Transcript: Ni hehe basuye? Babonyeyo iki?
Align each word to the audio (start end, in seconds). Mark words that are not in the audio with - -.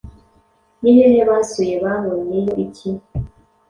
Ni 0.81 0.91
hehe 0.97 1.21
basuye? 1.29 1.75
Babonyeyo 1.83 2.53
iki? 2.65 2.89